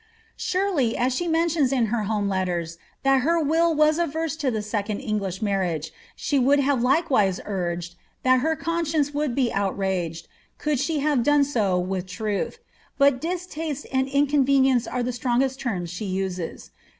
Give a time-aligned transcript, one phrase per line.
[0.41, 4.63] Surely, as she mentions in her home letters that her will wai averse to the
[4.63, 7.93] second English marriage, she would have likewise ni^gedi
[8.25, 10.27] tliat her conscience would be outraged,
[10.57, 12.57] could she have done so with truth;
[12.97, 16.71] but distaste and inconvenience are the strongest terms she uses.